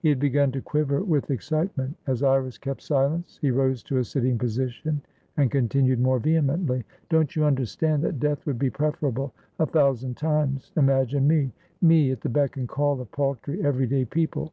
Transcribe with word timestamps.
He 0.00 0.10
had 0.10 0.20
begun 0.20 0.52
to 0.52 0.60
quiver 0.62 1.02
with 1.02 1.28
excitement. 1.28 1.96
As 2.06 2.22
Iris 2.22 2.56
kept 2.56 2.82
silence, 2.82 3.40
he 3.42 3.50
rose 3.50 3.82
to 3.82 3.96
a 3.98 4.04
sitting 4.04 4.38
position, 4.38 5.02
and 5.36 5.50
continued 5.50 5.98
more 5.98 6.20
vehemently. 6.20 6.84
"Don't 7.10 7.34
you 7.34 7.42
understand 7.44 8.04
that 8.04 8.20
death 8.20 8.46
would 8.46 8.60
be 8.60 8.70
preferable, 8.70 9.34
a 9.58 9.66
thousand 9.66 10.16
times? 10.16 10.70
Imagine 10.76 11.26
meme 11.82 12.12
at 12.12 12.20
the 12.20 12.28
beck 12.28 12.56
and 12.56 12.68
call 12.68 13.00
of 13.00 13.10
paltry 13.10 13.60
every 13.64 13.88
day 13.88 14.04
people! 14.04 14.44